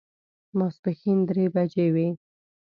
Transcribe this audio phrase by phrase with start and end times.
[0.57, 2.07] ماسپښین درې بجې وې.